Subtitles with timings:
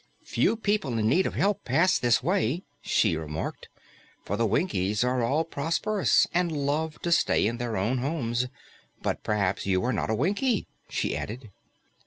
[0.25, 3.69] "Few people in need of help pass this way," she remarked,
[4.25, 8.47] "for the Winkies are all prosperous and love to stay in their own homes.
[9.03, 11.51] But perhaps you are not a Winkie," she added.